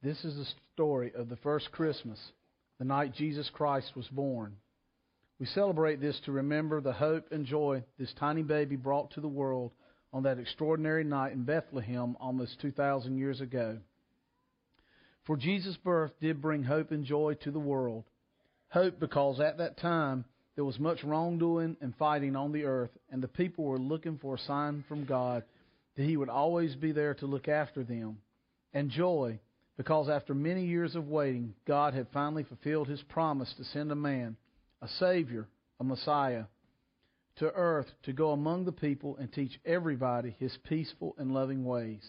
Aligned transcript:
This 0.00 0.24
is 0.24 0.36
the 0.36 0.46
story 0.74 1.12
of 1.16 1.28
the 1.28 1.36
first 1.36 1.72
Christmas, 1.72 2.20
the 2.78 2.84
night 2.84 3.14
Jesus 3.14 3.50
Christ 3.50 3.96
was 3.96 4.06
born. 4.06 4.54
We 5.40 5.46
celebrate 5.46 6.00
this 6.00 6.20
to 6.24 6.32
remember 6.32 6.80
the 6.80 6.92
hope 6.92 7.32
and 7.32 7.44
joy 7.44 7.82
this 7.98 8.12
tiny 8.14 8.42
baby 8.42 8.76
brought 8.76 9.10
to 9.12 9.20
the 9.20 9.26
world 9.26 9.72
on 10.12 10.22
that 10.22 10.38
extraordinary 10.38 11.02
night 11.02 11.32
in 11.32 11.42
Bethlehem 11.42 12.16
almost 12.20 12.60
2,000 12.60 13.18
years 13.18 13.40
ago. 13.40 13.78
For 15.24 15.36
Jesus' 15.36 15.76
birth 15.76 16.12
did 16.20 16.40
bring 16.40 16.62
hope 16.62 16.92
and 16.92 17.04
joy 17.04 17.34
to 17.42 17.50
the 17.50 17.58
world. 17.58 18.04
Hope 18.68 19.00
because 19.00 19.40
at 19.40 19.58
that 19.58 19.78
time 19.78 20.24
there 20.54 20.64
was 20.64 20.78
much 20.78 21.02
wrongdoing 21.02 21.76
and 21.80 21.94
fighting 21.96 22.36
on 22.36 22.52
the 22.52 22.64
earth, 22.64 22.90
and 23.10 23.20
the 23.20 23.28
people 23.28 23.64
were 23.64 23.78
looking 23.78 24.18
for 24.18 24.36
a 24.36 24.40
sign 24.40 24.84
from 24.86 25.04
God 25.04 25.42
that 25.96 26.04
He 26.04 26.16
would 26.16 26.28
always 26.28 26.76
be 26.76 26.92
there 26.92 27.14
to 27.14 27.26
look 27.26 27.48
after 27.48 27.82
them. 27.82 28.18
And 28.72 28.90
joy 28.90 29.40
because 29.78 30.08
after 30.08 30.34
many 30.34 30.66
years 30.66 30.96
of 30.96 31.08
waiting, 31.08 31.54
God 31.66 31.94
had 31.94 32.08
finally 32.12 32.42
fulfilled 32.42 32.88
His 32.88 33.00
promise 33.04 33.54
to 33.56 33.64
send 33.64 33.90
a 33.92 33.94
man, 33.94 34.36
a 34.82 34.88
Savior, 34.98 35.48
a 35.80 35.84
Messiah, 35.84 36.44
to 37.36 37.46
earth 37.52 37.86
to 38.02 38.12
go 38.12 38.32
among 38.32 38.64
the 38.64 38.72
people 38.72 39.16
and 39.18 39.32
teach 39.32 39.58
everybody 39.64 40.34
His 40.40 40.58
peaceful 40.68 41.14
and 41.16 41.32
loving 41.32 41.64
ways. 41.64 42.02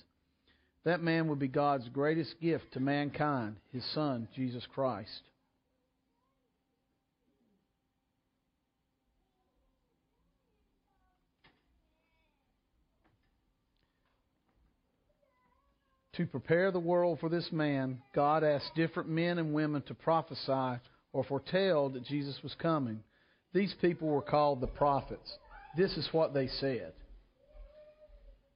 That 0.84 1.04
man 1.04 1.28
would 1.28 1.38
be 1.38 1.48
God's 1.48 1.88
greatest 1.90 2.42
gift 2.42 2.74
to 2.74 2.80
mankind, 2.80 3.58
His 3.72 3.86
Son, 3.94 4.28
Jesus 4.36 4.66
Christ. 4.74 5.22
To 16.14 16.26
prepare 16.26 16.72
the 16.72 16.80
world 16.80 17.20
for 17.20 17.30
this 17.30 17.52
man, 17.52 18.02
God 18.14 18.44
asked 18.44 18.76
different 18.76 19.10
men 19.10 19.38
and 19.38 19.54
women 19.54 19.82
to 19.84 19.94
prophesy 19.94 20.82
or 21.14 21.24
foretell 21.24 21.90
that 21.90 22.06
Jesus 22.06 22.42
was 22.44 22.56
coming. 22.56 23.00
These 23.54 23.74
people 23.82 24.08
were 24.08 24.22
called 24.22 24.62
the 24.62 24.68
prophets. 24.68 25.38
This 25.78 25.96
is 25.98 26.10
what 26.12 26.34
they 26.34 26.48
said. 26.48 26.94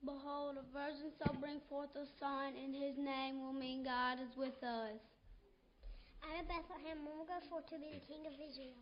Behold, 0.04 0.58
a 0.58 0.74
virgin 0.74 1.12
shall 1.18 1.36
bring 1.40 1.60
forth 1.70 1.90
a 1.96 2.06
son, 2.20 2.54
and 2.62 2.76
his 2.76 2.98
name 2.98 3.42
will 3.42 3.54
mean 3.54 3.84
God 3.84 4.20
is 4.20 4.36
with 4.38 4.62
us. 4.64 5.00
Out 6.24 6.42
of 6.42 6.48
Bethlehem 6.48 7.06
will 7.06 7.26
go 7.26 7.40
forth 7.50 7.68
to 7.68 7.76
be 7.76 7.92
the 7.94 8.14
King 8.14 8.26
of 8.28 8.34
Israel. 8.34 8.76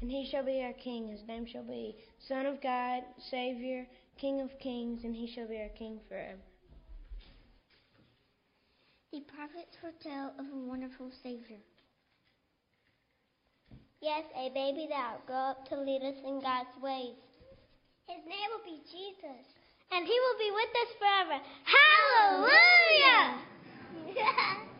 And 0.00 0.10
he 0.10 0.28
shall 0.30 0.44
be 0.44 0.62
our 0.62 0.74
King. 0.74 1.08
His 1.08 1.26
name 1.26 1.46
shall 1.50 1.64
be 1.64 1.96
Son 2.28 2.46
of 2.46 2.62
God, 2.62 3.02
Savior, 3.30 3.86
King 4.20 4.40
of 4.42 4.50
kings, 4.58 5.04
and 5.04 5.14
he 5.14 5.32
shall 5.34 5.48
be 5.48 5.58
our 5.58 5.70
King 5.70 6.00
forever. 6.08 6.38
The 9.16 9.22
prophets 9.32 9.72
foretell 9.80 10.34
of 10.38 10.44
a 10.44 10.58
wonderful 10.68 11.10
Savior. 11.22 11.56
Yes, 14.02 14.24
a 14.36 14.50
baby 14.50 14.86
that 14.90 15.12
will 15.12 15.26
grow 15.26 15.36
up 15.36 15.66
to 15.70 15.80
lead 15.80 16.02
us 16.02 16.16
in 16.22 16.38
God's 16.42 16.76
ways. 16.82 17.16
His 18.06 18.22
name 18.28 18.50
will 18.52 18.62
be 18.62 18.82
Jesus, 18.84 19.46
and 19.90 20.06
he 20.06 20.12
will 20.12 20.36
be 20.38 20.50
with 20.52 20.68
us 20.82 20.92
forever. 21.00 21.40
Hallelujah! 22.44 23.40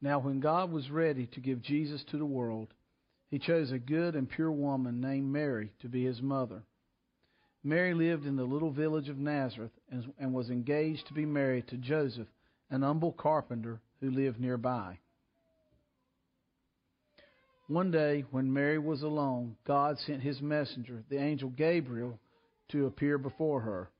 Now, 0.00 0.18
when 0.18 0.38
God 0.38 0.70
was 0.70 0.90
ready 0.90 1.26
to 1.28 1.40
give 1.40 1.62
Jesus 1.62 2.04
to 2.10 2.18
the 2.18 2.26
world, 2.26 2.74
he 3.34 3.40
chose 3.40 3.72
a 3.72 3.78
good 3.80 4.14
and 4.14 4.30
pure 4.30 4.52
woman 4.52 5.00
named 5.00 5.26
Mary 5.26 5.72
to 5.80 5.88
be 5.88 6.04
his 6.04 6.22
mother. 6.22 6.62
Mary 7.64 7.92
lived 7.92 8.26
in 8.26 8.36
the 8.36 8.44
little 8.44 8.70
village 8.70 9.08
of 9.08 9.18
Nazareth 9.18 9.72
and, 10.20 10.32
was 10.32 10.50
engaged 10.50 11.08
to 11.08 11.14
be 11.14 11.26
married 11.26 11.66
to 11.66 11.76
Joseph, 11.76 12.28
an 12.70 12.82
humble 12.82 13.10
carpenter 13.10 13.80
who 14.00 14.12
lived 14.12 14.38
nearby. 14.38 15.00
One 17.66 17.90
day, 17.90 18.24
when 18.30 18.52
Mary 18.52 18.78
was 18.78 19.02
alone, 19.02 19.56
God 19.66 19.98
sent 20.06 20.22
his 20.22 20.40
messenger, 20.40 21.02
the 21.10 21.18
angel 21.18 21.50
Gabriel, 21.50 22.20
to 22.68 22.86
appear 22.86 23.18
before 23.18 23.62
her. 23.62 23.90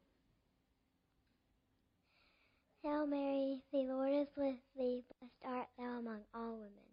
Hail 2.85 3.05
Mary, 3.09 3.61
the 3.73 3.79
Lord 3.79 4.13
is 4.13 4.29
with 4.37 4.55
thee, 4.77 5.03
blessed 5.19 5.35
art 5.45 5.67
thou 5.77 5.99
among 5.99 6.21
all 6.33 6.53
women. 6.53 6.84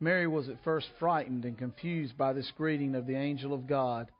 Mary 0.00 0.26
was 0.26 0.48
at 0.48 0.62
first 0.64 0.88
frightened 0.98 1.44
and 1.44 1.56
confused 1.56 2.16
by 2.18 2.32
this 2.32 2.50
greeting 2.56 2.94
of 2.94 3.06
the 3.06 3.16
angel 3.16 3.54
of 3.54 3.66
God, 3.66 4.10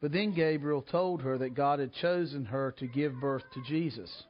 but 0.00 0.12
then 0.12 0.34
Gabriel 0.34 0.82
told 0.82 1.22
her 1.22 1.38
that 1.38 1.54
God 1.54 1.78
had 1.78 1.92
chosen 1.92 2.44
her 2.44 2.72
to 2.78 2.86
give 2.86 3.20
birth 3.20 3.42
to 3.54 3.62
Jesus. 3.62 4.24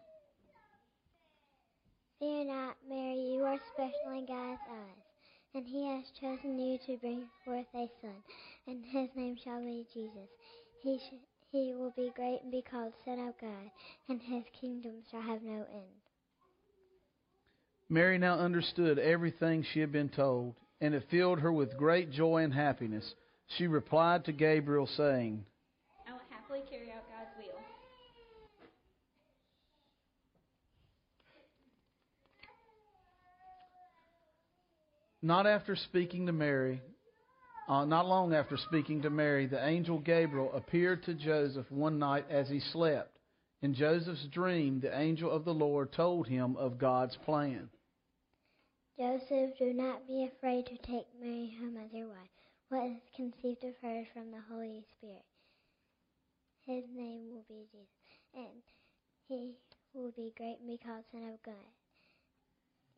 Fear 2.19 2.47
not, 2.47 2.77
Mary, 2.89 3.19
you 3.19 3.43
are 3.43 3.59
special 3.75 4.19
in 4.19 4.27
God's 4.27 4.61
eyes, 4.71 5.05
and 5.55 5.67
he 5.67 5.87
has 5.89 6.05
chosen 6.21 6.59
you 6.59 6.79
to 6.87 6.97
bring 6.99 7.25
forth 7.45 7.67
a 7.75 7.89
son, 8.01 8.23
and 8.67 8.85
his 8.85 9.09
name 9.15 9.37
shall 9.45 9.61
be 9.61 9.87
Jesus. 9.93 10.29
He, 10.83 10.99
sh- 10.99 11.21
he 11.51 11.75
will 11.75 11.93
be 11.97 12.13
great 12.17 12.41
and 12.43 12.51
be 12.51 12.63
called 12.63 12.93
Son 13.05 13.19
of 13.19 13.35
God, 13.41 13.71
and 14.09 14.21
his 14.23 14.45
kingdom 14.59 15.03
shall 15.11 15.23
have 15.23 15.43
no 15.43 15.67
end. 15.73 16.01
Mary 17.89 18.17
now 18.17 18.39
understood 18.39 18.99
everything 18.99 19.63
she 19.63 19.81
had 19.81 19.93
been 19.93 20.09
told, 20.09 20.55
and 20.81 20.95
it 20.95 21.05
filled 21.11 21.41
her 21.41 21.53
with 21.53 21.77
great 21.77 22.11
joy 22.11 22.43
and 22.43 22.53
happiness. 22.53 23.15
She 23.57 23.67
replied 23.67 24.25
to 24.25 24.33
Gabriel, 24.33 24.87
saying, 24.97 25.45
I 26.07 26.13
will 26.13 26.21
happily 26.31 26.63
carry 26.69 26.91
out 26.91 27.05
God's 27.09 27.31
will. 27.39 27.55
Not 35.23 35.47
after 35.47 35.75
speaking 35.77 36.27
to 36.27 36.33
Mary, 36.33 36.83
uh, 37.67 37.85
not 37.87 38.07
long 38.07 38.35
after 38.35 38.59
speaking 38.59 39.03
to 39.03 39.11
Mary, 39.11 39.47
the 39.47 39.67
angel 39.67 39.99
Gabriel 39.99 40.53
appeared 40.53 41.03
to 41.05 41.15
Joseph 41.15 41.71
one 41.71 41.99
night 41.99 42.27
as 42.31 42.49
he 42.49 42.61
slept. 42.61 43.11
In 43.63 43.73
Joseph's 43.73 44.27
dream, 44.27 44.81
the 44.81 44.95
angel 44.95 45.31
of 45.31 45.47
the 45.47 45.55
Lord 45.55 45.93
told 45.93 46.27
him 46.27 46.57
of 46.57 46.77
God's 46.77 47.17
plan. 47.25 47.71
Joseph, 48.97 49.59
do 49.59 49.73
not 49.73 50.07
be 50.07 50.25
afraid 50.25 50.67
to 50.67 50.77
take 50.79 51.07
Mary 51.21 51.57
home 51.59 51.77
as 51.85 51.93
your 51.93 52.07
wife. 52.07 52.31
What 52.69 52.87
is 52.87 53.03
conceived 53.17 53.65
of 53.65 53.75
her 53.83 54.01
is 54.01 54.07
from 54.15 54.31
the 54.31 54.41
Holy 54.49 54.85
Spirit. 54.97 55.25
His 56.65 56.85
name 56.95 57.31
will 57.33 57.45
be 57.49 57.67
Jesus, 57.73 57.89
and 58.35 58.63
he 59.29 59.55
will 59.93 60.13
be 60.13 60.33
great 60.37 60.59
and 60.61 60.69
be 60.69 60.79
called 60.79 61.05
Son 61.11 61.25
of 61.25 61.43
God. 61.45 61.55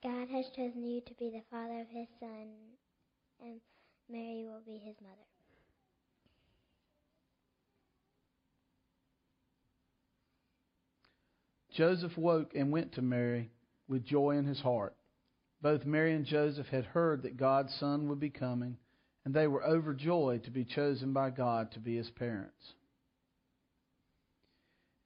God 0.03 0.29
has 0.29 0.47
chosen 0.55 0.85
you 0.85 1.01
to 1.01 1.15
be 1.15 1.31
the 1.31 1.43
father 1.51 1.81
of 1.81 1.89
his 1.89 2.09
son, 2.21 2.49
and 3.43 3.61
Mary 4.11 4.45
will 4.45 4.63
be 4.67 4.79
his 4.79 4.97
mother. 5.01 5.17
Joseph 11.73 12.17
woke 12.19 12.55
and 12.55 12.71
went 12.71 12.93
to 12.93 13.03
Mary 13.03 13.51
with 13.89 14.05
joy 14.05 14.33
in 14.37 14.45
his 14.45 14.61
heart. 14.61 14.95
Both 15.63 15.87
Mary 15.87 16.15
and 16.15 16.25
Joseph 16.25 16.67
had 16.69 16.85
heard 16.85 17.23
that 17.23 17.37
God's 17.37 17.75
Son 17.75 18.09
would 18.09 18.21
be 18.21 18.31
coming, 18.31 18.77
and 19.25 19.35
they 19.35 19.47
were 19.47 19.65
overjoyed 19.65 20.45
to 20.45 20.51
be 20.51 20.65
chosen 20.65 21.13
by 21.13 21.31
God 21.31 21.73
to 21.73 21.81
be 21.81 21.97
his 21.97 22.11
parents. 22.11 22.75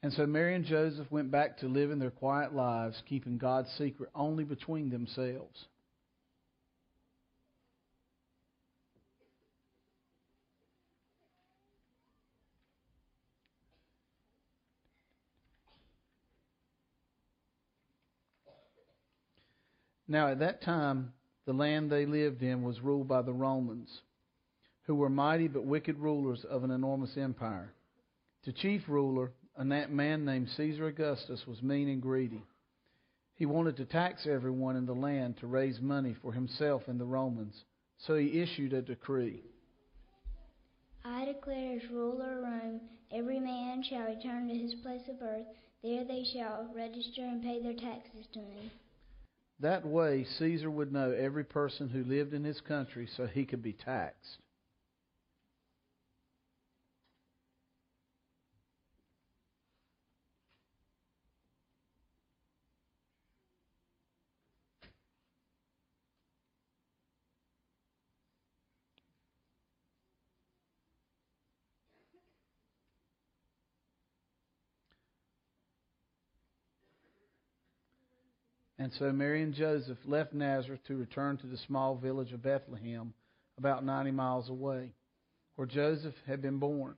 And 0.02 0.12
so 0.12 0.26
Mary 0.26 0.54
and 0.54 0.64
Joseph 0.64 1.10
went 1.10 1.30
back 1.30 1.58
to 1.58 1.68
living 1.68 1.98
their 1.98 2.10
quiet 2.10 2.54
lives, 2.54 3.02
keeping 3.06 3.38
God's 3.38 3.70
secret 3.76 4.10
only 4.14 4.44
between 4.44 4.90
themselves. 4.90 5.66
Now, 20.10 20.26
at 20.26 20.40
that 20.40 20.60
time, 20.60 21.12
the 21.46 21.52
land 21.52 21.88
they 21.88 22.04
lived 22.04 22.42
in 22.42 22.64
was 22.64 22.80
ruled 22.80 23.06
by 23.06 23.22
the 23.22 23.32
Romans, 23.32 24.02
who 24.82 24.96
were 24.96 25.08
mighty 25.08 25.46
but 25.46 25.64
wicked 25.64 25.98
rulers 25.98 26.44
of 26.44 26.64
an 26.64 26.72
enormous 26.72 27.16
empire. 27.16 27.72
The 28.44 28.52
chief 28.52 28.88
ruler, 28.88 29.30
a 29.54 29.64
man 29.64 30.24
named 30.24 30.48
Caesar 30.56 30.88
Augustus, 30.88 31.46
was 31.46 31.62
mean 31.62 31.88
and 31.88 32.02
greedy. 32.02 32.42
He 33.36 33.46
wanted 33.46 33.76
to 33.76 33.84
tax 33.84 34.26
everyone 34.26 34.74
in 34.74 34.84
the 34.84 34.96
land 34.96 35.36
to 35.38 35.46
raise 35.46 35.80
money 35.80 36.16
for 36.20 36.32
himself 36.32 36.88
and 36.88 36.98
the 36.98 37.04
Romans, 37.04 37.64
so 37.98 38.16
he 38.16 38.40
issued 38.40 38.72
a 38.72 38.82
decree. 38.82 39.44
I 41.04 41.24
declare 41.24 41.76
as 41.76 41.88
ruler 41.88 42.38
of 42.38 42.42
Rome, 42.42 42.80
every 43.12 43.38
man 43.38 43.84
shall 43.84 44.06
return 44.08 44.48
to 44.48 44.54
his 44.54 44.74
place 44.82 45.08
of 45.08 45.20
birth. 45.20 45.46
There 45.84 46.04
they 46.04 46.24
shall 46.24 46.68
register 46.74 47.22
and 47.22 47.40
pay 47.40 47.62
their 47.62 47.74
taxes 47.74 48.26
to 48.32 48.40
me. 48.40 48.72
That 49.60 49.84
way, 49.86 50.24
Caesar 50.24 50.70
would 50.70 50.92
know 50.92 51.12
every 51.12 51.44
person 51.44 51.90
who 51.90 52.02
lived 52.02 52.32
in 52.32 52.44
his 52.44 52.60
country 52.60 53.06
so 53.06 53.26
he 53.26 53.44
could 53.44 53.62
be 53.62 53.74
taxed. 53.74 54.38
And 78.80 78.90
so 78.98 79.12
Mary 79.12 79.42
and 79.42 79.52
Joseph 79.52 79.98
left 80.06 80.32
Nazareth 80.32 80.80
to 80.86 80.96
return 80.96 81.36
to 81.36 81.46
the 81.46 81.58
small 81.58 81.96
village 81.96 82.32
of 82.32 82.42
Bethlehem, 82.42 83.12
about 83.58 83.84
90 83.84 84.10
miles 84.10 84.48
away, 84.48 84.94
where 85.56 85.66
Joseph 85.66 86.14
had 86.26 86.40
been 86.40 86.58
born. 86.58 86.94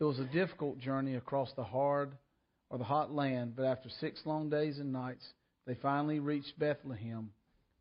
It 0.00 0.04
was 0.04 0.18
a 0.18 0.24
difficult 0.24 0.80
journey 0.80 1.14
across 1.14 1.52
the 1.52 1.62
hard 1.62 2.10
or 2.70 2.78
the 2.78 2.84
hot 2.84 3.12
land, 3.14 3.54
but 3.54 3.66
after 3.66 3.88
six 3.88 4.20
long 4.24 4.50
days 4.50 4.80
and 4.80 4.92
nights, 4.92 5.24
they 5.64 5.76
finally 5.76 6.18
reached 6.18 6.58
Bethlehem. 6.58 7.30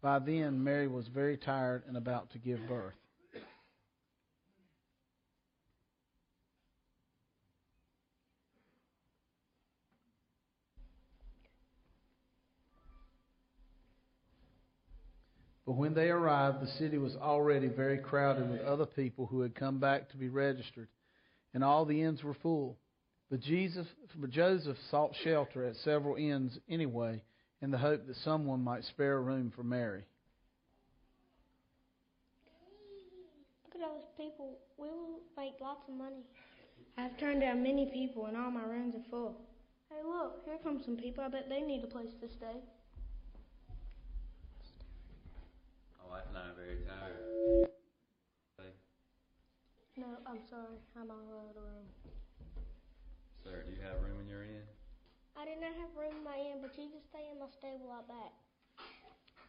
By 0.03 0.19
then, 0.19 0.63
Mary 0.63 0.87
was 0.87 1.07
very 1.07 1.37
tired 1.37 1.81
and 1.87 1.97
about 1.97 2.29
to 2.33 2.37
give 2.37 2.59
birth. 2.67 2.93
But 15.65 15.77
when 15.77 15.93
they 15.93 16.09
arrived, 16.09 16.61
the 16.61 16.71
city 16.77 16.97
was 16.97 17.15
already 17.15 17.67
very 17.67 17.97
crowded 17.97 18.49
with 18.49 18.61
other 18.61 18.85
people 18.85 19.25
who 19.25 19.41
had 19.41 19.55
come 19.55 19.79
back 19.79 20.09
to 20.09 20.17
be 20.17 20.29
registered, 20.29 20.89
and 21.53 21.63
all 21.63 21.85
the 21.85 22.01
inns 22.01 22.23
were 22.23 22.35
full. 22.41 22.77
But, 23.31 23.39
Jesus, 23.39 23.87
but 24.15 24.29
Joseph 24.29 24.77
sought 24.91 25.15
shelter 25.23 25.65
at 25.65 25.75
several 25.77 26.15
inns 26.15 26.59
anyway, 26.69 27.23
in 27.61 27.71
the 27.71 27.77
hope 27.77 28.05
that 28.07 28.17
someone 28.17 28.61
might 28.61 28.83
spare 28.83 29.13
a 29.13 29.21
room 29.21 29.53
for 29.55 29.63
Mary. 29.63 30.03
Look 33.65 33.81
at 33.81 33.87
all 33.87 33.95
those 33.95 34.03
people. 34.17 34.57
We 34.77 34.89
will 34.89 35.21
make 35.37 35.53
lots 35.61 35.87
of 35.87 35.95
money. 35.95 36.25
I've 36.97 37.17
turned 37.17 37.39
down 37.39 37.63
many 37.63 37.89
people, 37.91 38.25
and 38.25 38.35
all 38.35 38.51
my 38.51 38.63
rooms 38.63 38.95
are 38.95 39.09
full. 39.09 39.37
Hey, 39.89 40.03
look, 40.05 40.41
here 40.45 40.57
come 40.61 40.81
some 40.83 40.97
people. 40.97 41.23
I 41.23 41.29
bet 41.29 41.47
they 41.47 41.61
need 41.61 41.83
a 41.83 41.87
place 41.87 42.11
to 42.21 42.27
stay. 42.27 42.59
My 45.97 46.02
wife 46.13 46.29
and 46.29 46.37
I 46.37 46.53
are 46.53 46.53
very 46.53 46.77
tired. 46.85 47.25
No, 49.97 50.05
I'm 50.29 50.41
sorry. 50.47 50.77
I'm 50.93 51.09
all 51.09 51.17
out 51.17 51.49
of 51.49 51.57
room. 51.57 51.89
Sir, 53.43 53.63
do 53.65 53.71
you 53.73 53.81
have 53.81 54.01
room 54.01 54.21
in 54.21 54.27
your 54.29 54.43
inn? 54.43 54.61
I 55.35 55.45
did 55.45 55.59
not 55.59 55.73
have 55.73 55.89
room 55.97 56.13
in 56.17 56.23
my 56.23 56.37
inn, 56.37 56.61
but 56.61 56.77
you 56.77 56.89
can 56.89 57.01
stay 57.09 57.25
in 57.31 57.39
my 57.39 57.47
stable 57.57 57.91
out 57.91 58.07
back. 58.07 58.31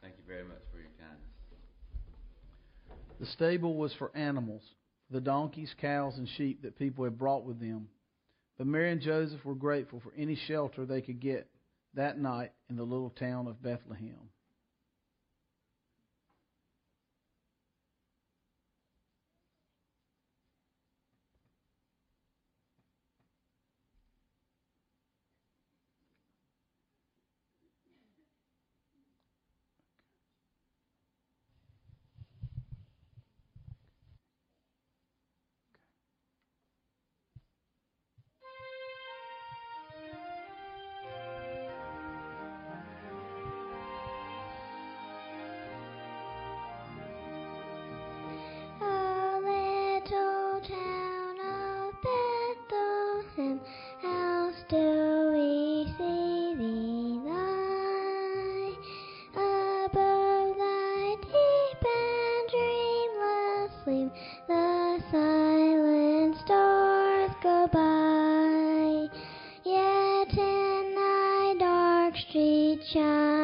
Thank 0.01 0.15
you 0.17 0.25
very 0.27 0.45
much 0.45 0.61
for 0.73 0.79
your 0.79 0.93
kindness. 0.99 1.35
The 3.21 3.27
stable 3.27 3.77
was 3.77 3.93
for 3.99 4.11
animals, 4.17 4.63
the 5.11 5.21
donkeys, 5.21 5.75
cows, 5.79 6.17
and 6.17 6.29
sheep 6.37 6.63
that 6.63 6.79
people 6.79 7.05
had 7.05 7.19
brought 7.19 7.45
with 7.45 7.61
them. 7.61 7.89
But 8.57 8.67
Mary 8.67 8.91
and 8.91 9.03
Joseph 9.03 9.45
were 9.45 9.55
grateful 9.55 10.01
for 10.01 10.13
any 10.17 10.37
shelter 10.49 10.87
they 10.87 11.03
could 11.03 11.21
get 11.21 11.47
that 11.95 12.19
night 12.19 12.53
in 12.71 12.77
the 12.77 12.85
little 12.85 13.11
town 13.11 13.49
of 13.49 13.63
Bethlehem. 13.63 14.31
家。 72.85 73.44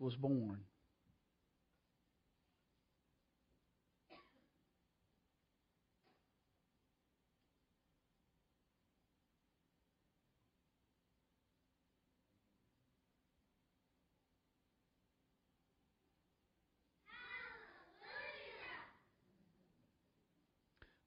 Was 0.00 0.16
born. 0.16 0.60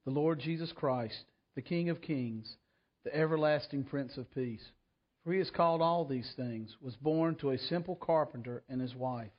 The 0.04 0.10
Lord 0.10 0.38
Jesus 0.38 0.70
Christ, 0.70 1.24
the 1.54 1.62
King 1.62 1.88
of 1.88 2.02
Kings, 2.02 2.56
the 3.04 3.16
everlasting 3.16 3.84
Prince 3.84 4.18
of 4.18 4.30
Peace, 4.34 4.64
for 5.24 5.32
he 5.32 5.40
is 5.40 5.50
called 5.50 5.80
all 5.80 6.04
these 6.04 6.30
things, 6.36 6.76
was 6.82 6.94
born 6.96 7.34
to 7.36 7.50
a 7.50 7.58
simple 7.58 7.96
carpenter 7.96 8.62
and 8.68 8.80
his 8.80 8.94
wife. 8.94 9.30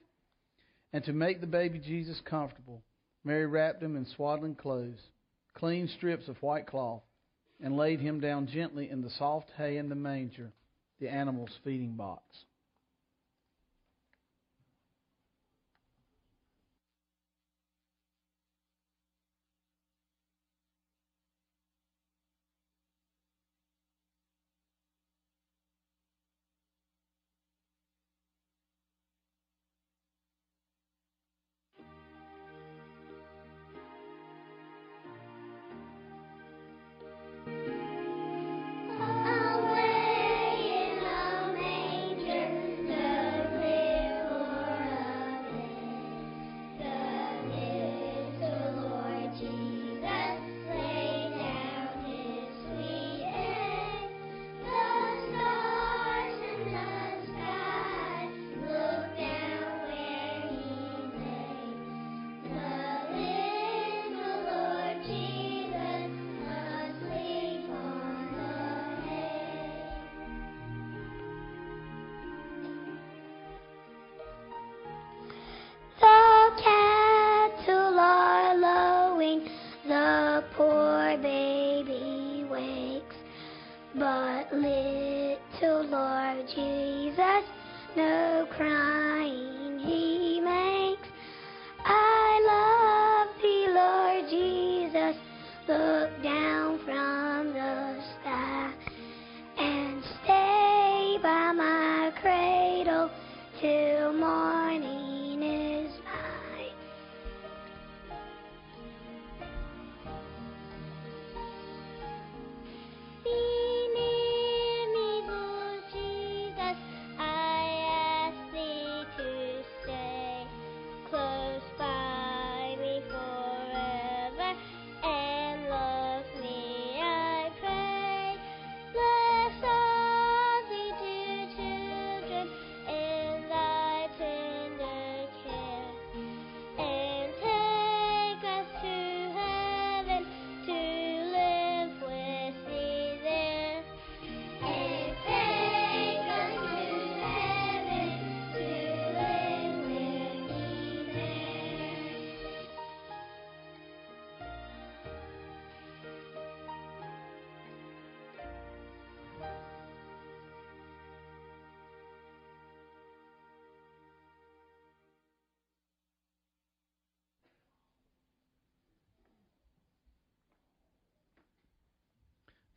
And 0.92 1.04
to 1.06 1.14
make 1.14 1.42
the 1.42 1.48
baby 1.48 1.78
Jesus 1.80 2.20
comfortable, 2.26 2.82
Mary 3.24 3.46
wrapped 3.46 3.84
him 3.84 3.96
in 3.96 4.06
swaddling 4.06 4.56
clothes, 4.56 5.00
clean 5.54 5.88
strips 5.88 6.28
of 6.28 6.42
white 6.42 6.66
cloth, 6.68 7.04
and 7.62 7.78
laid 7.78 8.00
him 8.00 8.20
down 8.20 8.48
gently 8.48 8.90
in 8.90 9.02
the 9.02 9.10
soft 9.12 9.50
hay 9.58 9.78
in 9.78 9.90
the 9.90 9.96
manger, 9.96 10.52
the 11.00 11.10
animal's 11.10 11.58
feeding 11.64 11.94
box. 11.94 12.24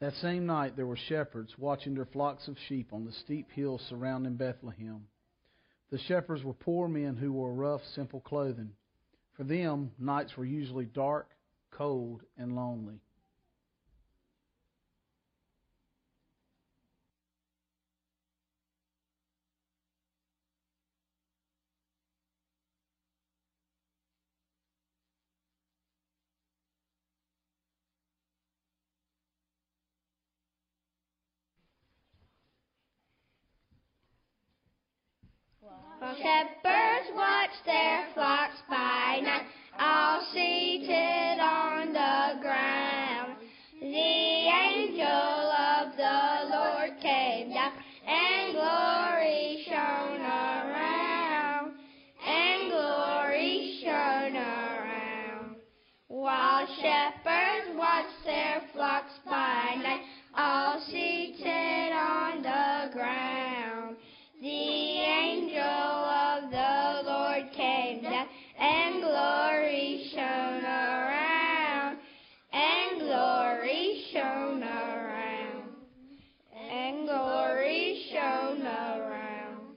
That 0.00 0.14
same 0.14 0.46
night 0.46 0.76
there 0.76 0.86
were 0.86 0.96
shepherds 0.96 1.58
watching 1.58 1.94
their 1.94 2.04
flocks 2.04 2.46
of 2.46 2.56
sheep 2.68 2.92
on 2.92 3.04
the 3.04 3.12
steep 3.12 3.50
hills 3.50 3.82
surrounding 3.88 4.36
Bethlehem. 4.36 5.08
The 5.90 5.98
shepherds 5.98 6.44
were 6.44 6.54
poor 6.54 6.86
men 6.86 7.16
who 7.16 7.32
wore 7.32 7.52
rough, 7.52 7.84
simple 7.84 8.20
clothing. 8.20 8.74
For 9.32 9.44
them, 9.44 9.92
nights 9.98 10.36
were 10.36 10.44
usually 10.44 10.86
dark, 10.86 11.30
cold, 11.70 12.22
and 12.36 12.54
lonely. 12.54 13.00
Shepherds 36.28 37.08
watch 37.14 37.56
their 37.64 38.04
flocks 38.12 38.60
by 38.68 39.20
night, 39.22 39.46
all 39.80 40.20
seated 40.30 41.40
on 41.40 41.86
the 41.94 42.40
ground. 42.42 43.36
The 43.80 43.86
angel 43.86 45.06
of 45.06 45.96
the 45.96 46.54
Lord 46.54 47.00
came 47.00 47.54
down, 47.54 47.72
and 48.06 48.52
glory 48.52 49.64
shone 49.70 50.20
around, 50.20 51.72
and 52.26 52.70
glory 52.72 53.80
shone 53.82 54.36
around. 54.36 55.56
While 56.08 56.66
shepherds 56.82 57.74
watch 57.74 58.12
their 58.26 58.60
flocks 58.74 59.17
and 68.98 69.04
glory 69.04 70.10
shone 70.12 70.64
around, 70.64 71.98
and 72.52 73.00
glory 73.00 74.04
shone 74.12 74.62
around, 74.62 75.68
and 76.70 77.06
glory 77.06 78.04
shone 78.12 78.62
around. 78.62 79.76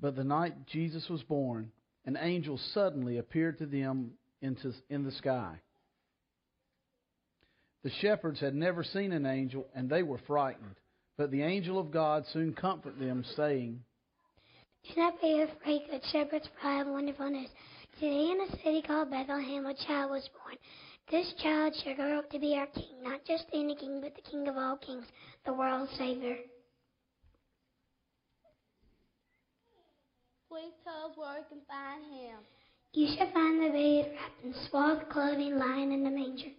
But 0.00 0.16
the 0.16 0.24
night 0.24 0.66
Jesus 0.66 1.08
was 1.08 1.22
born, 1.22 1.70
an 2.04 2.16
angel 2.20 2.58
suddenly 2.74 3.18
appeared 3.18 3.58
to 3.58 3.66
them 3.66 4.12
in 4.42 4.56
the 5.04 5.12
sky. 5.12 5.60
The 7.82 7.90
shepherds 8.00 8.40
had 8.40 8.54
never 8.54 8.82
seen 8.82 9.12
an 9.12 9.26
angel, 9.26 9.66
and 9.74 9.88
they 9.88 10.02
were 10.02 10.18
frightened. 10.26 10.76
But 11.16 11.30
the 11.30 11.42
angel 11.42 11.78
of 11.78 11.90
God 11.90 12.24
soon 12.32 12.52
comforted 12.52 13.00
them, 13.00 13.24
saying, 13.36 13.80
Do 14.88 15.00
not 15.00 15.20
be 15.20 15.40
afraid, 15.42 15.82
good 15.90 16.02
shepherds, 16.12 16.48
for 16.60 16.68
I 16.68 16.78
have 16.78 16.86
wonderful 16.88 17.30
news. 17.30 17.48
Today 17.98 18.30
in 18.32 18.40
a 18.40 18.56
city 18.58 18.82
called 18.82 19.10
Bethlehem, 19.10 19.64
a 19.66 19.74
child 19.86 20.10
was 20.10 20.28
born. 20.42 20.56
This 21.10 21.32
child 21.42 21.74
shall 21.82 21.94
grow 21.94 22.18
up 22.18 22.30
to 22.30 22.38
be 22.38 22.54
our 22.56 22.66
king, 22.66 23.02
not 23.02 23.24
just 23.24 23.44
any 23.52 23.76
king, 23.76 24.00
but 24.02 24.14
the 24.14 24.30
king 24.30 24.48
of 24.48 24.56
all 24.56 24.76
kings, 24.76 25.06
the 25.46 25.52
world's 25.52 25.92
Savior. 25.96 26.36
Please 30.50 30.72
tell 30.84 31.10
us 31.10 31.16
where 31.16 31.36
we 31.38 31.48
can 31.48 31.64
find 31.68 32.04
him. 32.12 32.38
You 32.92 33.08
shall 33.16 33.30
find 33.32 33.62
the 33.62 33.70
babe 33.70 34.06
wrapped 34.12 34.44
in 34.44 34.54
swaddled 34.68 35.08
clothing, 35.08 35.58
lying 35.58 35.92
in 35.92 36.02
the 36.02 36.10
manger. 36.10 36.50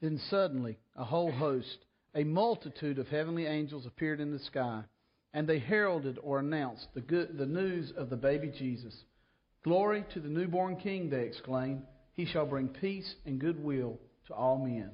Then 0.00 0.18
suddenly 0.30 0.78
a 0.96 1.04
whole 1.04 1.32
host, 1.32 1.84
a 2.14 2.24
multitude 2.24 2.98
of 2.98 3.08
heavenly 3.08 3.46
angels 3.46 3.86
appeared 3.86 4.20
in 4.20 4.30
the 4.30 4.38
sky, 4.38 4.84
and 5.34 5.48
they 5.48 5.58
heralded 5.58 6.18
or 6.22 6.38
announced 6.38 6.88
the, 6.94 7.00
good, 7.00 7.36
the 7.36 7.46
news 7.46 7.92
of 7.96 8.10
the 8.10 8.16
baby 8.16 8.52
Jesus. 8.56 9.04
Glory 9.64 10.04
to 10.14 10.20
the 10.20 10.28
newborn 10.28 10.76
King, 10.76 11.10
they 11.10 11.24
exclaimed. 11.24 11.82
He 12.14 12.24
shall 12.24 12.46
bring 12.46 12.68
peace 12.68 13.14
and 13.26 13.40
goodwill 13.40 13.98
to 14.26 14.34
all 14.34 14.58
men. 14.58 14.90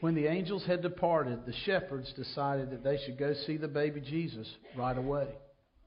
When 0.00 0.14
the 0.14 0.26
angels 0.26 0.64
had 0.66 0.82
departed, 0.82 1.46
the 1.46 1.54
shepherds 1.64 2.12
decided 2.12 2.70
that 2.70 2.84
they 2.84 2.98
should 3.04 3.18
go 3.18 3.32
see 3.46 3.56
the 3.56 3.68
baby 3.68 4.00
Jesus 4.00 4.46
right 4.76 4.96
away. 4.96 5.26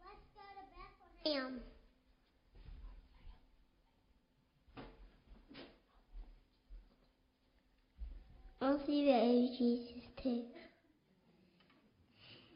Let's 0.03 0.25
go 0.33 0.41
to 0.55 1.31
Bethlehem. 1.31 1.59
I'll 8.61 8.85
see 8.85 9.05
the 9.05 9.11
baby 9.11 9.55
Jesus 9.57 10.03
too. 10.23 10.43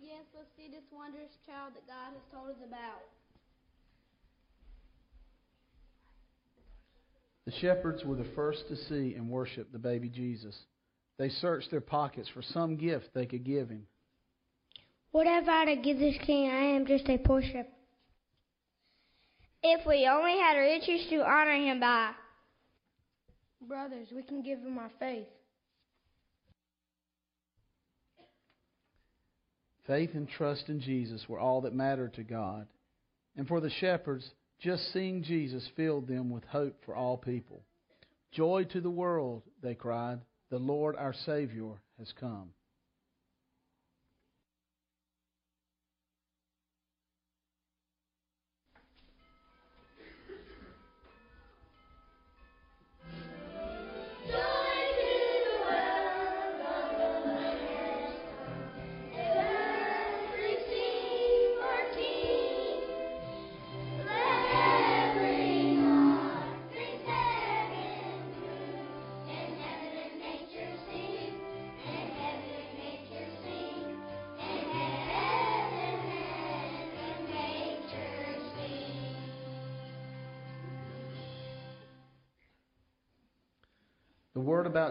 Yes, 0.01 0.23
let's 0.35 0.49
see 0.57 0.69
this 0.69 0.83
wondrous 0.91 1.31
child 1.45 1.73
that 1.75 1.87
God 1.87 2.13
has 2.13 2.23
told 2.31 2.49
us 2.49 2.61
about. 2.67 3.03
The 7.45 7.51
shepherds 7.61 8.03
were 8.03 8.15
the 8.15 8.29
first 8.35 8.67
to 8.69 8.75
see 8.75 9.13
and 9.15 9.29
worship 9.29 9.71
the 9.71 9.79
baby 9.79 10.09
Jesus. 10.09 10.57
They 11.17 11.29
searched 11.29 11.71
their 11.71 11.81
pockets 11.81 12.29
for 12.33 12.41
some 12.41 12.75
gift 12.75 13.09
they 13.13 13.25
could 13.25 13.43
give 13.43 13.69
him. 13.69 13.85
What 15.11 15.27
have 15.27 15.47
I 15.47 15.65
to 15.65 15.75
give 15.75 15.99
this 15.99 16.17
king? 16.25 16.49
I 16.49 16.75
am 16.75 16.87
just 16.87 17.07
a 17.07 17.17
poor 17.17 17.41
shepherd. 17.41 17.67
If 19.61 19.85
we 19.85 20.07
only 20.11 20.37
had 20.39 20.57
riches 20.57 21.07
to 21.09 21.23
honor 21.23 21.53
him 21.53 21.79
by. 21.79 22.11
Brothers, 23.67 24.07
we 24.13 24.23
can 24.23 24.41
give 24.41 24.59
him 24.59 24.77
our 24.77 24.91
faith. 24.99 25.27
Faith 29.87 30.11
and 30.13 30.27
trust 30.27 30.67
in 30.67 30.81
Jesus 30.81 31.27
were 31.29 31.39
all 31.39 31.61
that 31.61 31.75
mattered 31.75 32.13
to 32.15 32.23
God. 32.23 32.67
And 33.35 33.47
for 33.47 33.61
the 33.61 33.69
shepherds, 33.69 34.31
just 34.59 34.91
seeing 34.93 35.23
Jesus 35.23 35.67
filled 35.75 36.07
them 36.07 36.29
with 36.29 36.43
hope 36.45 36.75
for 36.85 36.95
all 36.95 37.17
people. 37.17 37.61
Joy 38.31 38.63
to 38.71 38.81
the 38.81 38.89
world, 38.89 39.43
they 39.61 39.75
cried. 39.75 40.19
The 40.53 40.59
Lord 40.59 40.95
our 40.97 41.13
Savior 41.13 41.81
has 41.97 42.13
come. 42.19 42.49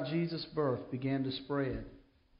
About 0.02 0.12
Jesus' 0.12 0.44
birth 0.46 0.90
began 0.90 1.22
to 1.22 1.30
spread, 1.30 1.84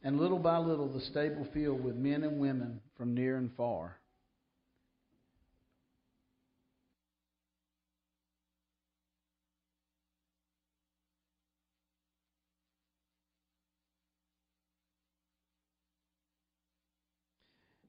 and 0.03 0.19
little 0.19 0.39
by 0.39 0.59
little 0.59 0.89
the 0.89 1.01
stable 1.01 1.47
filled 1.55 1.83
with 1.83 1.95
men 1.95 2.25
and 2.25 2.41
women 2.41 2.81
from 2.97 3.15
near 3.15 3.37
and 3.37 3.51
far. 3.57 3.99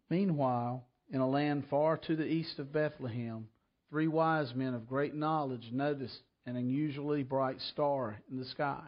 Meanwhile, 0.10 0.86
in 1.10 1.20
a 1.20 1.28
land 1.28 1.64
far 1.72 1.98
to 1.98 2.16
the 2.16 2.28
east 2.28 2.60
of 2.60 2.72
Bethlehem, 2.72 3.48
three 3.90 4.08
wise 4.08 4.54
men 4.54 4.76
of 4.76 4.88
great 4.88 5.16
knowledge 5.16 5.72
noticed 5.72 6.20
an 6.46 6.56
unusually 6.58 7.24
bright 7.24 7.60
star 7.60 8.22
in 8.30 8.38
the 8.38 8.46
sky. 8.46 8.84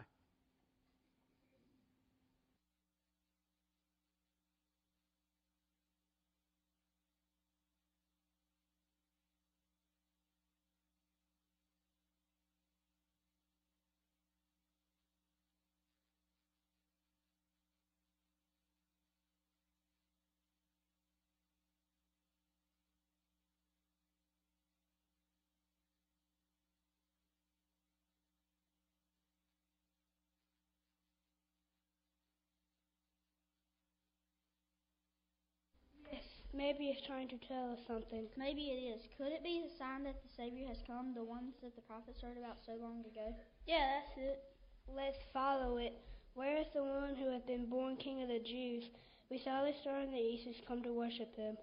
Maybe 36.56 36.88
it's 36.88 37.06
trying 37.06 37.28
to 37.28 37.36
tell 37.46 37.76
us 37.76 37.84
something. 37.86 38.24
Maybe 38.36 38.72
it 38.72 38.80
is. 38.80 39.02
Could 39.18 39.28
it 39.28 39.44
be 39.44 39.60
a 39.60 39.78
sign 39.78 40.04
that 40.04 40.16
the 40.24 40.32
Savior 40.36 40.66
has 40.68 40.80
come, 40.86 41.12
the 41.12 41.22
ones 41.22 41.52
that 41.62 41.76
the 41.76 41.84
prophets 41.84 42.22
heard 42.22 42.38
about 42.38 42.56
so 42.64 42.72
long 42.80 43.04
ago? 43.04 43.36
Yeah, 43.66 44.00
that's 44.00 44.16
it. 44.16 44.40
Let's 44.88 45.20
follow 45.34 45.76
it. 45.76 46.00
Where 46.32 46.56
is 46.56 46.66
the 46.74 46.82
one 46.82 47.14
who 47.14 47.30
has 47.30 47.42
been 47.42 47.68
born 47.68 47.96
King 47.96 48.22
of 48.22 48.28
the 48.28 48.40
Jews? 48.40 48.88
We 49.30 49.38
saw 49.38 49.64
the 49.64 49.76
star 49.82 50.00
in 50.00 50.10
the 50.10 50.18
east 50.18 50.46
has 50.46 50.56
come 50.66 50.82
to 50.82 50.92
worship 50.92 51.36
him. 51.36 51.56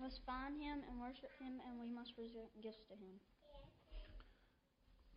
Let's 0.00 0.20
find 0.24 0.54
him 0.60 0.86
and 0.88 1.00
worship 1.00 1.30
him, 1.42 1.58
and 1.66 1.80
we 1.80 1.92
must 1.92 2.14
present 2.14 2.46
gifts 2.62 2.86
to 2.88 2.94
him. 2.94 3.18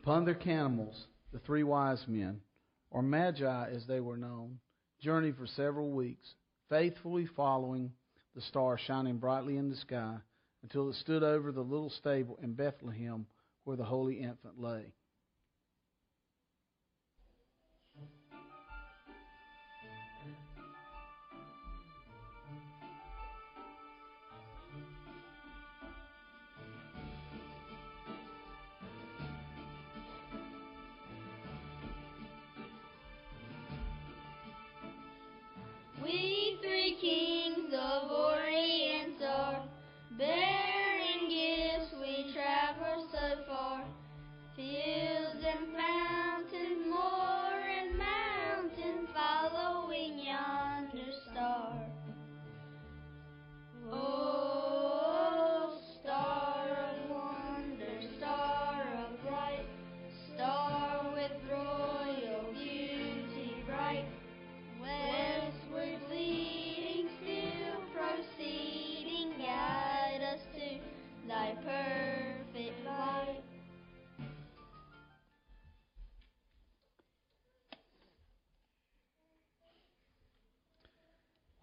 Upon 0.01 0.25
their 0.25 0.33
camels, 0.33 1.05
the 1.31 1.39
three 1.39 1.63
wise 1.63 2.05
men, 2.07 2.41
or 2.89 3.03
magi 3.03 3.69
as 3.69 3.85
they 3.85 3.99
were 3.99 4.17
known, 4.17 4.59
journeyed 4.99 5.37
for 5.37 5.45
several 5.45 5.91
weeks, 5.91 6.33
faithfully 6.69 7.27
following 7.35 7.91
the 8.35 8.41
star 8.41 8.77
shining 8.77 9.17
brightly 9.17 9.57
in 9.57 9.69
the 9.69 9.75
sky 9.75 10.17
until 10.63 10.89
it 10.89 10.95
stood 10.95 11.23
over 11.23 11.51
the 11.51 11.61
little 11.61 11.89
stable 11.89 12.39
in 12.41 12.53
Bethlehem 12.53 13.25
where 13.63 13.77
the 13.77 13.83
holy 13.83 14.15
infant 14.15 14.59
lay. 14.59 14.93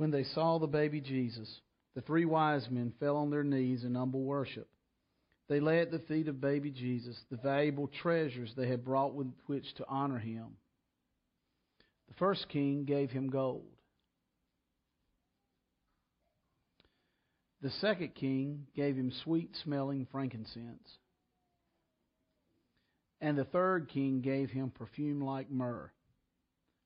When 0.06 0.12
they 0.12 0.22
saw 0.34 0.60
the 0.60 0.68
baby 0.68 1.00
Jesus, 1.00 1.52
the 1.96 2.00
three 2.00 2.26
wise 2.26 2.70
men 2.70 2.92
fell 3.00 3.16
on 3.16 3.28
their 3.28 3.42
knees 3.42 3.82
in 3.82 3.96
humble 3.96 4.22
worship. 4.22 4.68
They 5.48 5.58
lay 5.58 5.80
at 5.80 5.90
the 5.90 5.98
feet 5.98 6.28
of 6.28 6.40
baby 6.40 6.70
Jesus 6.70 7.20
the 7.28 7.38
valuable 7.38 7.88
treasures 7.88 8.52
they 8.56 8.68
had 8.68 8.84
brought 8.84 9.14
with 9.14 9.26
which 9.46 9.64
to 9.74 9.88
honor 9.88 10.20
him. 10.20 10.58
The 12.06 12.14
first 12.20 12.48
king 12.50 12.84
gave 12.84 13.10
him 13.10 13.30
gold. 13.30 13.66
The 17.60 17.70
second 17.80 18.14
king 18.14 18.68
gave 18.76 18.94
him 18.94 19.10
sweet 19.24 19.56
smelling 19.64 20.06
frankincense. 20.12 20.88
And 23.20 23.36
the 23.36 23.44
third 23.46 23.88
king 23.88 24.20
gave 24.20 24.50
him 24.50 24.70
perfume 24.70 25.20
like 25.20 25.50
myrrh. 25.50 25.90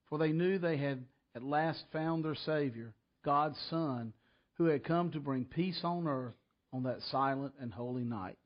For 0.08 0.16
they 0.16 0.32
knew 0.32 0.56
they 0.56 0.78
had 0.78 1.04
at 1.36 1.42
last 1.42 1.84
found 1.92 2.24
their 2.24 2.34
Savior, 2.34 2.94
God's 3.24 3.58
Son, 3.70 4.12
who 4.54 4.66
had 4.66 4.84
come 4.84 5.10
to 5.12 5.20
bring 5.20 5.44
peace 5.44 5.80
on 5.84 6.06
earth 6.06 6.34
on 6.72 6.82
that 6.84 7.00
silent 7.10 7.54
and 7.60 7.72
holy 7.72 8.04
night. 8.04 8.38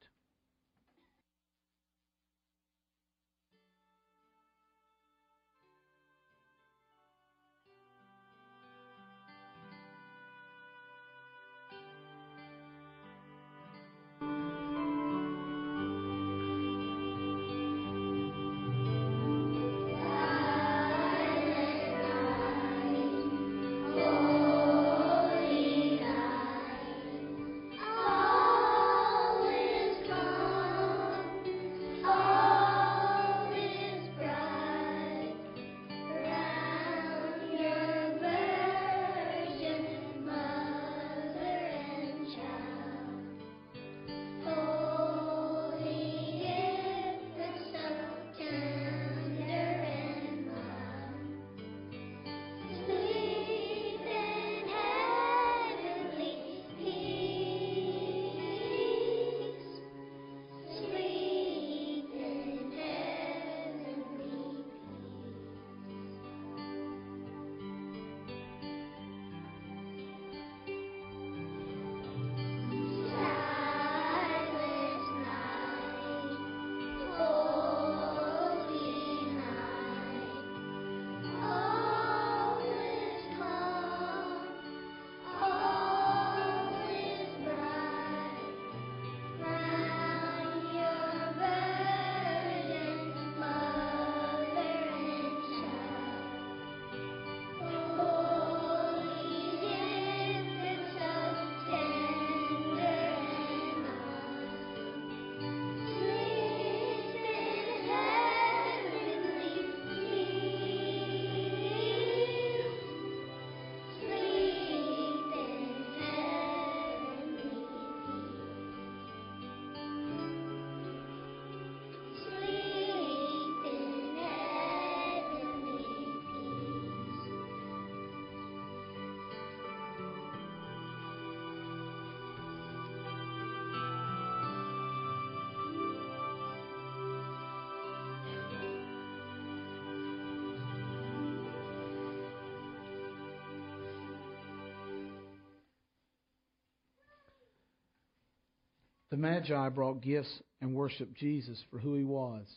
The 149.15 149.21
Magi 149.21 149.69
brought 149.69 150.01
gifts 150.01 150.43
and 150.61 150.75
worshiped 150.75 151.15
Jesus 151.15 151.63
for 151.71 151.79
who 151.79 151.95
he 151.95 152.03
was. 152.03 152.49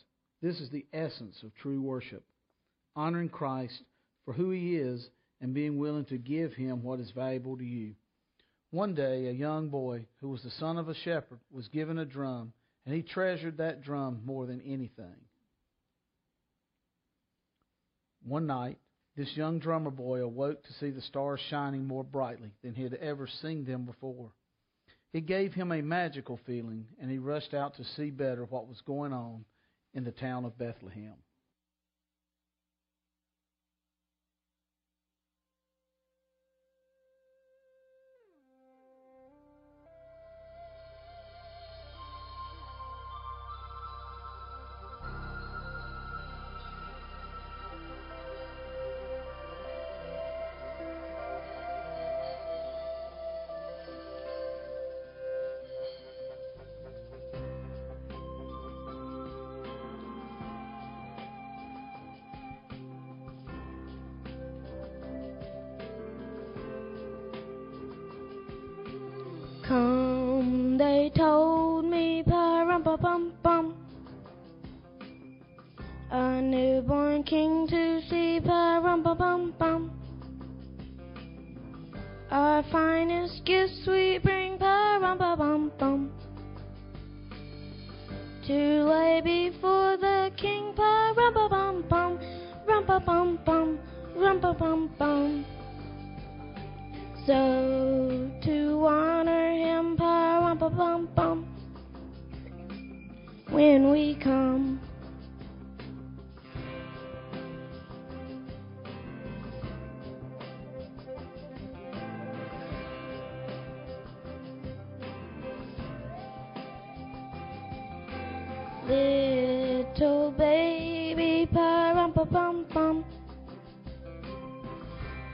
This 0.42 0.58
is 0.58 0.68
the 0.70 0.86
essence 0.92 1.40
of 1.44 1.54
true 1.54 1.80
worship 1.80 2.24
honoring 2.96 3.28
Christ 3.28 3.80
for 4.24 4.34
who 4.34 4.50
he 4.50 4.74
is 4.74 5.08
and 5.40 5.54
being 5.54 5.78
willing 5.78 6.06
to 6.06 6.18
give 6.18 6.54
him 6.54 6.82
what 6.82 6.98
is 6.98 7.12
valuable 7.12 7.56
to 7.58 7.64
you. 7.64 7.94
One 8.72 8.96
day, 8.96 9.28
a 9.28 9.30
young 9.30 9.68
boy 9.68 10.06
who 10.20 10.30
was 10.30 10.42
the 10.42 10.50
son 10.50 10.78
of 10.78 10.88
a 10.88 10.96
shepherd 10.96 11.38
was 11.52 11.68
given 11.68 11.96
a 11.96 12.04
drum, 12.04 12.52
and 12.84 12.92
he 12.92 13.02
treasured 13.02 13.58
that 13.58 13.82
drum 13.82 14.22
more 14.24 14.44
than 14.44 14.60
anything. 14.62 15.14
One 18.24 18.48
night, 18.48 18.78
this 19.16 19.36
young 19.36 19.60
drummer 19.60 19.92
boy 19.92 20.22
awoke 20.22 20.64
to 20.64 20.72
see 20.80 20.90
the 20.90 21.02
stars 21.02 21.38
shining 21.50 21.86
more 21.86 22.02
brightly 22.02 22.50
than 22.64 22.74
he 22.74 22.82
had 22.82 22.94
ever 22.94 23.28
seen 23.28 23.64
them 23.64 23.84
before. 23.84 24.32
It 25.12 25.26
gave 25.26 25.54
him 25.54 25.72
a 25.72 25.80
magical 25.82 26.36
feeling, 26.36 26.86
and 27.00 27.10
he 27.10 27.18
rushed 27.18 27.54
out 27.54 27.74
to 27.74 27.84
see 27.84 28.10
better 28.10 28.44
what 28.44 28.68
was 28.68 28.80
going 28.82 29.12
on 29.12 29.44
in 29.94 30.04
the 30.04 30.12
town 30.12 30.44
of 30.44 30.58
Bethlehem. 30.58 31.14
Come, 69.68 70.78
they 70.78 71.10
told 71.14 71.67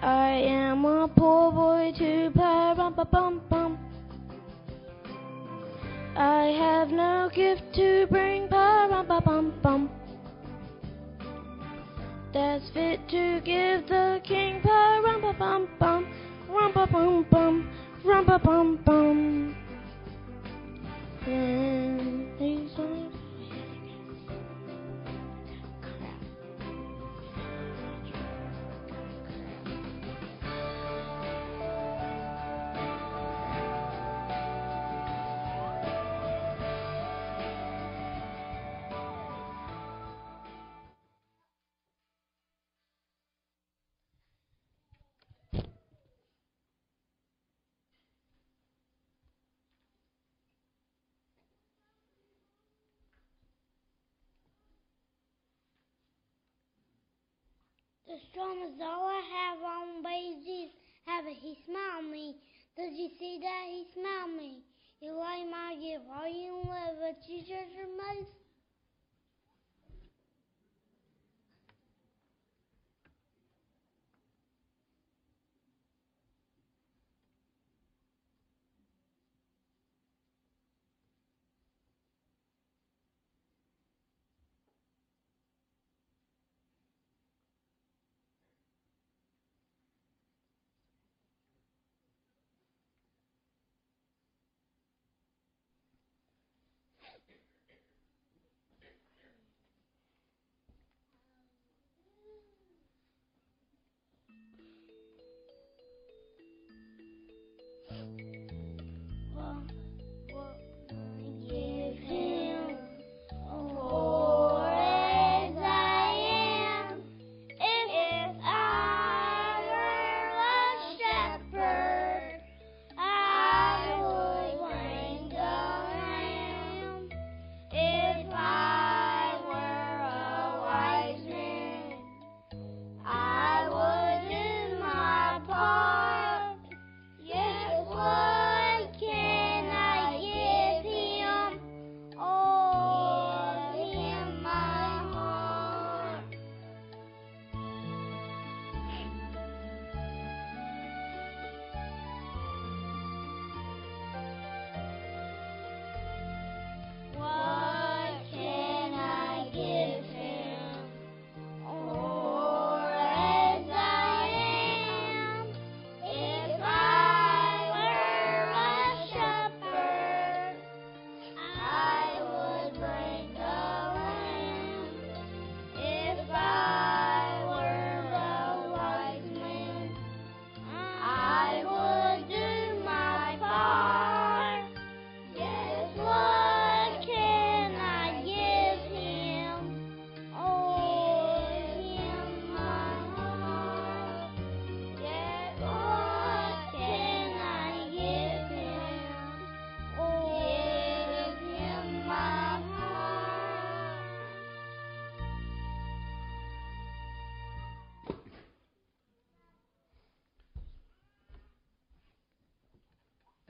I 0.04 0.32
am 0.32 0.84
a 0.84 1.08
poor 1.08 1.50
boy 1.50 1.90
too, 1.96 2.30
pa 2.34 2.74
pa 2.76 3.04
bum 3.04 3.40
bum. 3.48 3.78
I 6.14 6.44
have 6.60 6.90
no 6.90 7.30
gift 7.34 7.62
to 7.76 8.06
bring, 8.10 8.46
pa 8.48 9.02
pa 9.08 9.20
bum 9.20 9.54
bum. 9.62 9.88
That's 12.34 12.68
fit 12.74 13.00
to 13.08 13.40
give 13.46 13.88
the 13.88 14.20
king, 14.24 14.60
pa 14.60 15.00
pa 15.22 15.32
bum 15.38 15.68
bum, 15.80 16.06
rum 16.50 16.72
pa 16.74 16.84
bum 16.84 17.24
bum, 17.30 17.70
rum 18.04 18.26
pa 18.26 18.36
bum 18.36 18.78
bum. 18.84 19.56
When 21.24 22.03
The 58.14 58.20
storm 58.30 58.58
is 58.62 58.80
all 58.80 59.08
I 59.10 59.22
have 59.34 59.58
on 59.58 60.04
wages. 60.04 60.70
Have 61.04 61.24
he 61.26 61.58
smiled 61.66 62.12
me. 62.12 62.36
Did 62.76 62.94
you 62.94 63.10
see 63.18 63.40
that? 63.42 63.64
He 63.66 63.86
smiled 63.92 64.38
me. 64.38 64.62
You 65.00 65.18
like 65.18 65.50
my 65.50 65.74
gift, 65.82 66.04
all 66.14 66.30
you 66.30 66.54
live, 66.62 66.94
but 67.02 67.28
you 67.28 67.42
treasure 67.42 67.90
most. 67.90 68.43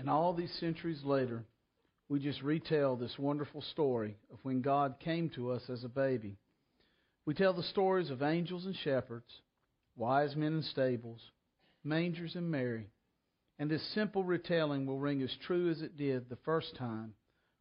And 0.04 0.10
all 0.10 0.34
these 0.34 0.54
centuries 0.60 1.02
later, 1.02 1.46
we 2.10 2.20
just 2.20 2.42
retell 2.42 2.94
this 2.94 3.18
wonderful 3.18 3.62
story 3.62 4.18
of 4.30 4.38
when 4.42 4.60
God 4.60 4.96
came 5.02 5.30
to 5.30 5.50
us 5.50 5.62
as 5.70 5.82
a 5.82 5.88
baby. 5.88 6.36
We 7.24 7.32
tell 7.32 7.54
the 7.54 7.62
stories 7.62 8.10
of 8.10 8.22
angels 8.22 8.66
and 8.66 8.76
shepherds, 8.76 9.40
wise 9.96 10.36
men 10.36 10.52
and 10.52 10.64
stables, 10.66 11.22
mangers 11.84 12.36
and 12.36 12.50
Mary. 12.50 12.90
And 13.58 13.70
this 13.70 13.94
simple 13.94 14.24
retelling 14.24 14.84
will 14.84 14.98
ring 14.98 15.22
as 15.22 15.34
true 15.46 15.70
as 15.70 15.80
it 15.80 15.96
did 15.96 16.28
the 16.28 16.36
first 16.44 16.76
time, 16.76 17.14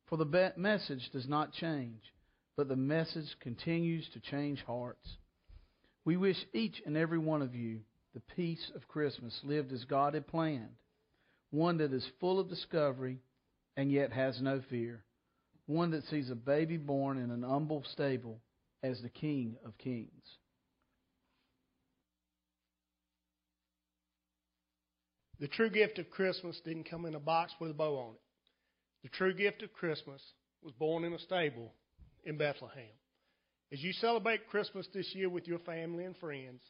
for 0.07 0.17
the 0.17 0.51
message 0.57 1.11
does 1.13 1.29
not 1.29 1.53
change, 1.53 2.01
but 2.57 2.67
the 2.67 2.75
message 2.75 3.37
continues 3.39 4.09
to 4.09 4.19
change 4.19 4.61
hearts. 4.63 5.15
We 6.03 6.17
wish 6.17 6.45
each 6.51 6.81
and 6.85 6.97
every 6.97 7.19
one 7.19 7.41
of 7.41 7.55
you 7.55 7.83
the 8.13 8.35
peace 8.35 8.69
of 8.75 8.89
Christmas 8.89 9.39
lived 9.43 9.71
as 9.71 9.85
God 9.85 10.13
had 10.13 10.27
planned, 10.27 10.75
one 11.53 11.77
that 11.77 11.93
is 11.93 12.05
full 12.19 12.39
of 12.39 12.49
discovery 12.49 13.19
and 13.77 13.91
yet 13.91 14.11
has 14.11 14.41
no 14.41 14.59
fear, 14.71 15.03
one 15.67 15.91
that 15.91 16.03
sees 16.05 16.31
a 16.31 16.35
baby 16.35 16.77
born 16.77 17.19
in 17.19 17.29
an 17.29 17.43
humble 17.43 17.83
stable 17.91 18.39
as 18.81 18.99
the 19.01 19.09
King 19.09 19.55
of 19.63 19.77
Kings. 19.77 20.09
The 25.39 25.47
true 25.47 25.69
gift 25.69 25.99
of 25.99 26.09
Christmas 26.09 26.59
didn't 26.65 26.89
come 26.89 27.05
in 27.05 27.13
a 27.13 27.19
box 27.19 27.53
with 27.59 27.69
a 27.69 27.75
bow 27.75 27.97
on 27.97 28.15
it. 28.15 28.21
The 29.03 29.09
true 29.09 29.33
gift 29.35 29.61
of 29.61 29.71
Christmas 29.73 30.23
was 30.63 30.73
born 30.73 31.03
in 31.03 31.13
a 31.13 31.19
stable 31.19 31.71
in 32.23 32.35
Bethlehem. 32.35 32.95
As 33.71 33.83
you 33.83 33.93
celebrate 33.93 34.49
Christmas 34.49 34.87
this 34.91 35.13
year 35.13 35.29
with 35.29 35.47
your 35.47 35.59
family 35.59 36.05
and 36.05 36.17
friends, 36.17 36.63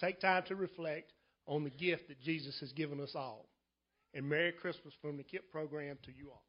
take 0.00 0.20
time 0.20 0.44
to 0.46 0.56
reflect 0.56 1.12
on 1.46 1.64
the 1.64 1.70
gift 1.70 2.08
that 2.08 2.22
Jesus 2.22 2.58
has 2.60 2.72
given 2.72 2.98
us 2.98 3.12
all. 3.14 3.51
And 4.14 4.28
Merry 4.28 4.52
Christmas 4.52 4.94
from 5.00 5.16
the 5.16 5.24
KIPP 5.24 5.50
program 5.50 5.98
to 6.02 6.12
you 6.12 6.30
all. 6.30 6.42